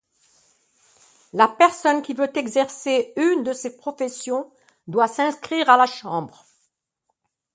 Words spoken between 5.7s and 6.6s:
la chambre.